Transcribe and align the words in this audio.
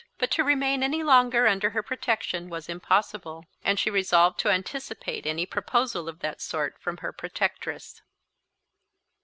But 0.17 0.31
to 0.31 0.43
remain 0.43 0.81
any 0.81 1.03
longer 1.03 1.45
under 1.45 1.69
her 1.69 1.83
protection 1.83 2.49
was 2.49 2.67
impossible; 2.67 3.45
and 3.63 3.77
she 3.77 3.91
resolved 3.91 4.39
to 4.39 4.49
anticipate 4.49 5.27
any 5.27 5.45
proposal 5.45 6.09
of 6.09 6.21
that 6.21 6.41
sort 6.41 6.79
from 6.81 6.97
her 7.05 7.11
protectress. 7.13 8.01